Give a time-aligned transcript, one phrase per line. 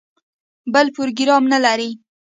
[0.73, 1.89] بل پروګرام نه لري.